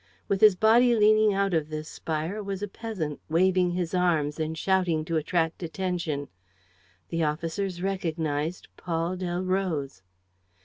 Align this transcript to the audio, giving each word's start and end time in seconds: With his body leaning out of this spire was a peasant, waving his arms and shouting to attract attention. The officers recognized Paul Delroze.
With 0.27 0.41
his 0.41 0.55
body 0.55 0.95
leaning 0.95 1.31
out 1.31 1.53
of 1.53 1.69
this 1.69 1.87
spire 1.87 2.41
was 2.41 2.63
a 2.63 2.67
peasant, 2.67 3.19
waving 3.29 3.69
his 3.73 3.93
arms 3.93 4.39
and 4.39 4.57
shouting 4.57 5.05
to 5.05 5.15
attract 5.15 5.61
attention. 5.61 6.27
The 7.09 7.23
officers 7.23 7.83
recognized 7.83 8.67
Paul 8.77 9.15
Delroze. 9.15 10.01